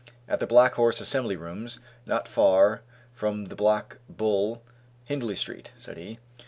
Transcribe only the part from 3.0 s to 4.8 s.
from the Black Bull,